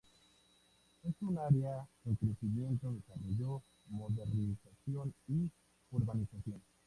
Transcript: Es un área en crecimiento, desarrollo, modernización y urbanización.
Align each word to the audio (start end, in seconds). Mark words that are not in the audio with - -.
Es 1.03 1.13
un 1.21 1.37
área 1.37 1.87
en 2.05 2.15
crecimiento, 2.15 2.91
desarrollo, 2.91 3.61
modernización 3.87 5.13
y 5.27 5.47
urbanización. 5.91 6.59